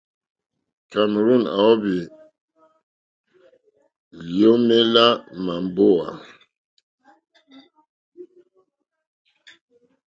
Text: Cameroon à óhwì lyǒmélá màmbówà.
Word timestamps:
Cameroon 0.91 1.43
à 1.55 1.57
óhwì 1.71 1.95
lyǒmélá 4.33 5.07
màmbówà. 5.45 6.07